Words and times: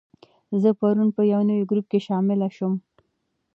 زه 0.61 0.69
پرون 0.79 1.09
په 1.15 1.21
یو 1.33 1.41
نوي 1.49 1.65
ګروپ 1.69 1.85
کې 1.91 1.99
شامل 2.07 2.39
شوم. 2.57 2.73